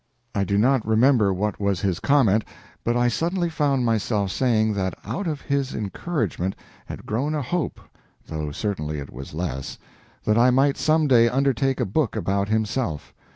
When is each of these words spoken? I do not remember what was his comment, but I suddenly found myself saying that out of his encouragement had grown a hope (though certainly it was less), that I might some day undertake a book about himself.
I 0.33 0.45
do 0.45 0.57
not 0.57 0.83
remember 0.83 1.31
what 1.31 1.59
was 1.59 1.81
his 1.81 1.99
comment, 1.99 2.43
but 2.83 2.97
I 2.97 3.07
suddenly 3.07 3.51
found 3.51 3.85
myself 3.85 4.31
saying 4.31 4.73
that 4.73 4.95
out 5.05 5.27
of 5.27 5.41
his 5.41 5.75
encouragement 5.75 6.55
had 6.87 7.05
grown 7.05 7.35
a 7.35 7.43
hope 7.43 7.79
(though 8.25 8.49
certainly 8.51 8.97
it 8.97 9.13
was 9.13 9.35
less), 9.35 9.77
that 10.23 10.39
I 10.39 10.49
might 10.49 10.77
some 10.77 11.05
day 11.05 11.29
undertake 11.29 11.79
a 11.79 11.85
book 11.85 12.15
about 12.15 12.49
himself. 12.49 13.13